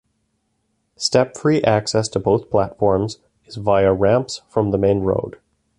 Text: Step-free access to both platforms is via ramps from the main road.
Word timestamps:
Step-free 0.95 1.61
access 1.61 2.07
to 2.09 2.17
both 2.17 2.49
platforms 2.49 3.19
is 3.45 3.57
via 3.57 3.93
ramps 3.93 4.41
from 4.49 4.71
the 4.71 4.77
main 4.79 5.01
road. 5.01 5.37